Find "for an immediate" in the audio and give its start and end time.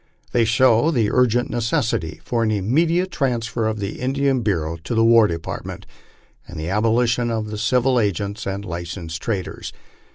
2.23-3.11